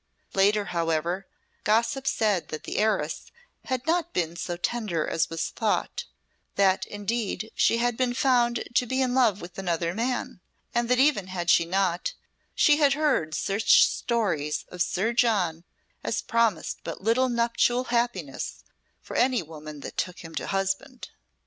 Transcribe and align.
Later, 0.33 0.65
however, 0.73 1.27
gossip 1.63 2.07
said 2.07 2.47
that 2.47 2.63
the 2.63 2.77
heiress 2.79 3.31
had 3.65 3.85
not 3.85 4.13
been 4.13 4.35
so 4.35 4.57
tender 4.57 5.05
as 5.07 5.29
was 5.29 5.49
thought; 5.51 6.05
that, 6.55 6.87
indeed, 6.87 7.51
she 7.53 7.77
had 7.77 7.97
been 7.97 8.15
found 8.15 8.63
to 8.73 8.87
be 8.87 9.03
in 9.03 9.13
love 9.13 9.41
with 9.41 9.59
another 9.59 9.93
man, 9.93 10.39
and 10.73 10.89
that 10.89 10.97
even 10.97 11.27
had 11.27 11.51
she 11.51 11.65
not, 11.65 12.15
she 12.55 12.77
had 12.77 12.93
heard 12.93 13.35
such 13.35 13.85
stories 13.87 14.65
of 14.69 14.81
Sir 14.81 15.13
John 15.13 15.65
as 16.03 16.23
promised 16.23 16.79
but 16.83 17.01
little 17.01 17.29
nuptial 17.29 17.83
happiness 17.93 18.63
for 19.03 19.15
any 19.15 19.43
woman 19.43 19.81
that 19.81 19.97
took 19.97 20.23
him 20.25 20.33
to 20.33 20.47
husband. 20.47 21.11